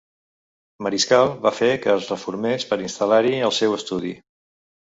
[0.85, 4.17] Mariscal va fer que es reformés per instal·lar-hi el seu estudi.